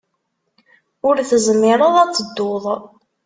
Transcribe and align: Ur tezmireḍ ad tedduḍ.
Ur 1.07 1.15
tezmireḍ 1.29 1.95
ad 2.03 2.11
tedduḍ. 2.17 2.65